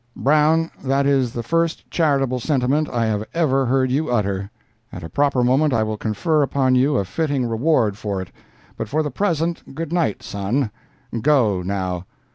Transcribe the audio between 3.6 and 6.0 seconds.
heard you utter. At a proper moment I will